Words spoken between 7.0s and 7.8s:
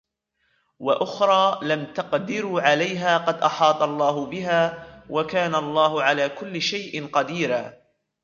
قَدِيرًا